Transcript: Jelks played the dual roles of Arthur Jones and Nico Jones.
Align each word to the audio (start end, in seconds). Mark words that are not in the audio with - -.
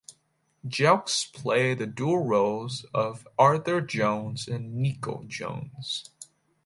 Jelks 0.67 1.31
played 1.31 1.77
the 1.77 1.85
dual 1.85 2.25
roles 2.25 2.85
of 2.91 3.27
Arthur 3.37 3.81
Jones 3.81 4.47
and 4.47 4.73
Nico 4.77 5.23
Jones. 5.27 6.09